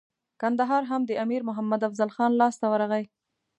کندهار 0.41 0.83
هم 0.91 1.01
د 1.05 1.11
امیر 1.23 1.41
محمد 1.49 1.81
افضل 1.87 2.09
خان 2.15 2.31
لاسته 2.41 2.65
ورغی. 2.69 3.03